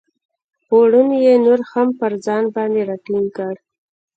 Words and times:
پوړنی 0.67 1.19
یې 1.27 1.35
نور 1.45 1.59
هم 1.71 1.87
پر 1.99 2.13
ځان 2.25 2.43
باندې 2.55 2.81
را 2.89 2.95
ټینګ 3.05 3.27
کړ. 3.37 3.55